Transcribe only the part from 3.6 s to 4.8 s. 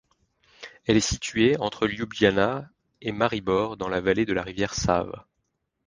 dans la vallée de la rivière